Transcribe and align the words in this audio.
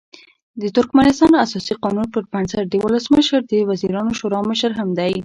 د 0.61 0.63
ترکمنستان 0.77 1.31
اساسي 1.45 1.73
قانون 1.83 2.07
پر 2.13 2.23
بنسټ 2.31 2.69
ولسمشر 2.85 3.39
د 3.51 3.53
وزیرانو 3.69 4.11
شورا 4.19 4.41
مشر 4.49 4.71
هم 4.79 4.89
دی. 4.99 5.13